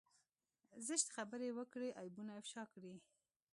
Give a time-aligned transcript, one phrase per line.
[0.87, 2.93] زشتې خبرې وکړي عيبونه افشا کړي.